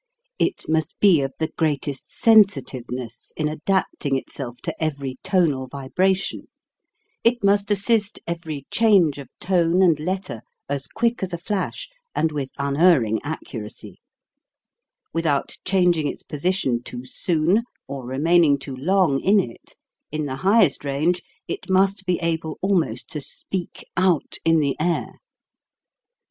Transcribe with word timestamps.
It 0.39 0.65
must 0.67 0.99
be 0.99 1.21
of 1.21 1.31
the 1.37 1.49
greatest 1.55 2.09
sensitiveness 2.09 3.31
in 3.37 3.47
adapting 3.47 4.15
itself 4.17 4.59
to 4.63 4.73
every 4.83 5.19
tonal 5.23 5.67
vibration, 5.67 6.47
it 7.23 7.43
must 7.43 7.69
assist 7.69 8.17
every 8.25 8.65
change 8.71 9.19
of 9.19 9.29
tone 9.39 9.83
and 9.83 9.99
letter 9.99 10.41
as 10.67 10.87
quick 10.87 11.21
as 11.21 11.33
a 11.33 11.37
flash 11.37 11.87
and 12.15 12.31
with 12.31 12.49
unerring 12.57 13.19
accuracy; 13.23 13.99
without 15.13 15.59
changing 15.65 16.07
its 16.07 16.23
position 16.23 16.81
too 16.81 17.05
soon 17.05 17.61
or 17.87 18.03
remaining 18.07 18.57
too 18.57 18.75
long 18.75 19.19
in 19.19 19.39
it, 19.39 19.75
in 20.11 20.25
the 20.25 20.37
highest 20.37 20.83
range 20.83 21.21
it 21.47 21.69
must 21.69 22.07
be 22.07 22.17
able 22.21 22.57
almost 22.63 23.07
to 23.11 23.21
speak 23.21 23.85
out 23.97 24.37
in 24.43 24.61
the 24.61 24.75
air. 24.79 25.19